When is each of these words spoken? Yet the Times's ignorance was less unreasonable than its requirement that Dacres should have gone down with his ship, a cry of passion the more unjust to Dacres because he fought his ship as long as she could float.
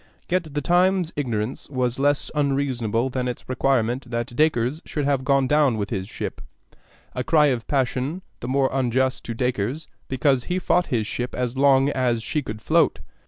Yet 0.27 0.55
the 0.55 0.61
Times's 0.61 1.13
ignorance 1.15 1.69
was 1.69 1.99
less 1.99 2.31
unreasonable 2.33 3.11
than 3.11 3.27
its 3.27 3.47
requirement 3.47 4.09
that 4.09 4.35
Dacres 4.35 4.81
should 4.83 5.05
have 5.05 5.23
gone 5.23 5.45
down 5.45 5.77
with 5.77 5.91
his 5.91 6.09
ship, 6.09 6.41
a 7.13 7.23
cry 7.23 7.45
of 7.53 7.67
passion 7.67 8.23
the 8.39 8.47
more 8.47 8.71
unjust 8.73 9.23
to 9.25 9.35
Dacres 9.35 9.87
because 10.07 10.45
he 10.45 10.57
fought 10.57 10.87
his 10.87 11.05
ship 11.05 11.35
as 11.35 11.55
long 11.55 11.89
as 11.89 12.23
she 12.23 12.41
could 12.41 12.63
float. 12.63 12.99